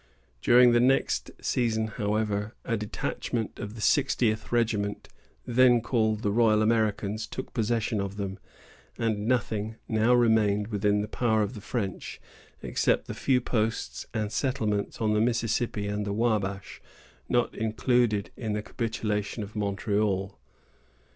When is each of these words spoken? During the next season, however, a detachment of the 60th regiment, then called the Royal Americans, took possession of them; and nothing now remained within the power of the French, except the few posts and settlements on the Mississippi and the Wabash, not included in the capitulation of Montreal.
During 0.41 0.71
the 0.71 0.79
next 0.79 1.29
season, 1.41 1.85
however, 1.85 2.55
a 2.65 2.75
detachment 2.75 3.59
of 3.59 3.75
the 3.75 3.81
60th 3.81 4.51
regiment, 4.51 5.09
then 5.45 5.79
called 5.79 6.23
the 6.23 6.31
Royal 6.31 6.63
Americans, 6.63 7.27
took 7.27 7.53
possession 7.53 8.01
of 8.01 8.17
them; 8.17 8.39
and 8.97 9.27
nothing 9.27 9.75
now 9.87 10.15
remained 10.15 10.69
within 10.69 11.01
the 11.03 11.07
power 11.07 11.43
of 11.43 11.53
the 11.53 11.61
French, 11.61 12.19
except 12.63 13.05
the 13.05 13.13
few 13.13 13.41
posts 13.41 14.07
and 14.11 14.31
settlements 14.31 14.99
on 14.99 15.13
the 15.13 15.21
Mississippi 15.21 15.85
and 15.85 16.03
the 16.03 16.13
Wabash, 16.13 16.81
not 17.29 17.53
included 17.53 18.31
in 18.35 18.53
the 18.53 18.63
capitulation 18.63 19.43
of 19.43 19.55
Montreal. 19.55 20.39